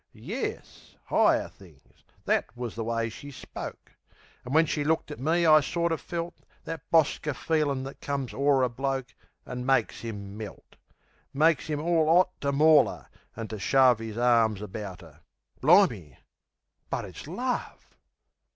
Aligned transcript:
Yes, 0.13 0.95
'igher 1.11 1.47
things 1.51 2.03
that 2.25 2.57
wus 2.57 2.73
the 2.73 2.83
way 2.83 3.07
she 3.07 3.29
spoke; 3.29 3.91
An' 4.43 4.51
when 4.51 4.65
she 4.65 4.83
looked 4.83 5.11
at 5.11 5.19
me 5.19 5.45
I 5.45 5.59
sorter 5.59 5.95
felt 5.95 6.33
That 6.63 6.81
bosker 6.89 7.35
feelin' 7.35 7.83
that 7.83 8.01
comes 8.01 8.33
o'er 8.33 8.63
a 8.63 8.67
bloke, 8.69 9.13
An' 9.45 9.63
makes 9.63 10.03
'im 10.03 10.35
melt; 10.35 10.75
Makes 11.35 11.69
'im 11.69 11.79
all 11.81 12.09
'ot 12.09 12.29
to 12.41 12.51
maul 12.51 12.89
'er, 12.89 13.09
an' 13.35 13.47
to 13.49 13.59
shove 13.59 14.01
'Is 14.01 14.17
arms 14.17 14.63
about'er...Bli'me? 14.63 16.17
but 16.89 17.05
it's 17.05 17.27
love! 17.27 17.95